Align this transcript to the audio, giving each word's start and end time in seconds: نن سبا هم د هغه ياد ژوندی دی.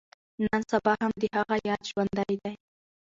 نن 0.43 0.61
سبا 0.71 0.93
هم 1.03 1.13
د 1.21 1.23
هغه 1.37 1.55
ياد 1.69 1.81
ژوندی 1.89 2.33
دی. 2.43 2.53